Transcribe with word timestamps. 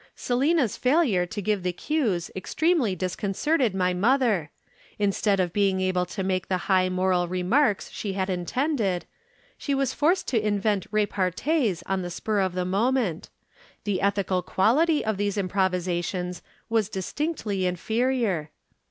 "Selina's 0.15 0.77
failure 0.77 1.27
to 1.27 1.43
give 1.43 1.61
the 1.61 1.71
cues 1.71 2.31
extremely 2.35 2.95
disconcerted 2.95 3.75
my 3.75 3.93
mother. 3.93 4.49
Instead 4.97 5.39
of 5.39 5.53
being 5.53 5.79
able 5.79 6.07
to 6.07 6.23
make 6.23 6.47
the 6.47 6.65
high 6.65 6.89
moral 6.89 7.27
remarks 7.27 7.91
she 7.91 8.13
had 8.13 8.27
intended, 8.27 9.05
she 9.59 9.75
was 9.75 9.93
forced 9.93 10.27
to 10.27 10.43
invent 10.43 10.91
repartées 10.91 11.83
on 11.85 12.01
the 12.01 12.09
spur 12.09 12.39
of 12.39 12.53
the 12.53 12.65
moment. 12.65 13.29
The 13.83 14.01
ethical 14.01 14.41
quality 14.41 15.05
of 15.05 15.17
these 15.17 15.37
improvisations 15.37 16.41
was 16.67 16.89
distinctly 16.89 17.67
inferior. 17.67 18.49